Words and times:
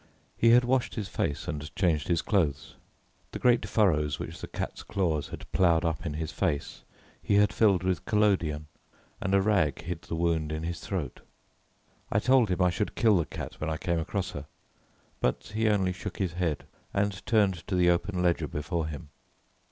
He 0.35 0.49
had 0.49 0.63
washed 0.65 0.95
his 0.95 1.07
face 1.07 1.47
and 1.47 1.75
changed 1.75 2.07
his 2.07 2.23
clothes. 2.23 2.73
The 3.33 3.37
great 3.37 3.67
furrows 3.67 4.17
which 4.17 4.41
the 4.41 4.47
cat's 4.47 4.81
claws 4.81 5.27
had 5.27 5.45
ploughed 5.51 5.85
up 5.85 6.07
in 6.07 6.15
his 6.15 6.31
face 6.31 6.81
he 7.21 7.35
had 7.35 7.53
filled 7.53 7.83
with 7.83 8.05
collodion, 8.05 8.65
and 9.21 9.35
a 9.35 9.41
rag 9.43 9.83
hid 9.83 10.01
the 10.01 10.15
wound 10.15 10.51
in 10.51 10.63
his 10.63 10.79
throat. 10.79 11.19
I 12.11 12.17
told 12.17 12.49
him 12.49 12.63
I 12.63 12.71
should 12.71 12.95
kill 12.95 13.17
the 13.17 13.27
cat 13.27 13.61
when 13.61 13.69
I 13.69 13.77
came 13.77 13.99
across 13.99 14.31
her, 14.31 14.47
but 15.19 15.51
he 15.53 15.69
only 15.69 15.93
shook 15.93 16.17
his 16.17 16.33
head 16.33 16.65
and 16.95 17.23
turned 17.27 17.67
to 17.67 17.75
the 17.75 17.91
open 17.91 18.23
ledger 18.23 18.47
before 18.47 18.87
him. 18.87 19.09